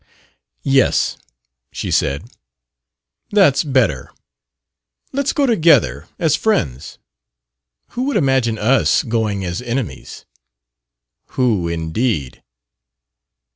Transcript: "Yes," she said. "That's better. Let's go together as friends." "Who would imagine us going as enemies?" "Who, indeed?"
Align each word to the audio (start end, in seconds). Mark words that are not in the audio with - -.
"Yes," 0.63 1.15
she 1.71 1.91
said. 1.91 2.31
"That's 3.29 3.63
better. 3.63 4.09
Let's 5.13 5.31
go 5.31 5.45
together 5.45 6.07
as 6.17 6.35
friends." 6.35 6.97
"Who 7.89 8.05
would 8.05 8.17
imagine 8.17 8.57
us 8.57 9.03
going 9.03 9.45
as 9.45 9.61
enemies?" 9.61 10.25
"Who, 11.37 11.67
indeed?" 11.67 12.41